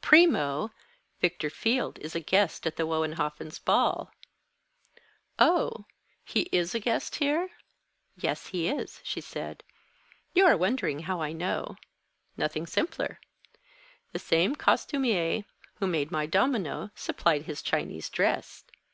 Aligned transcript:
Primo, 0.00 0.70
Victor 1.20 1.50
Field 1.50 1.98
is 1.98 2.14
a 2.14 2.20
guest 2.20 2.66
at 2.66 2.76
the 2.76 2.86
Wohenhoffens' 2.86 3.62
ball." 3.62 4.10
"Oh, 5.38 5.84
he 6.24 6.48
is 6.50 6.74
a 6.74 6.80
guest 6.80 7.16
here?" 7.16 7.50
"Yes, 8.16 8.46
he 8.46 8.70
is," 8.70 9.02
she 9.04 9.20
said. 9.20 9.62
"You 10.32 10.46
are 10.46 10.56
wondering 10.56 11.00
how 11.00 11.20
I 11.20 11.32
know. 11.32 11.76
Nothing 12.38 12.66
simpler. 12.66 13.20
The 14.12 14.18
same 14.18 14.56
costumier 14.56 15.44
who 15.74 15.86
made 15.86 16.10
my 16.10 16.24
domino, 16.24 16.90
supplied 16.94 17.42
his 17.42 17.60
Chinese 17.60 18.08
dress. 18.08 18.64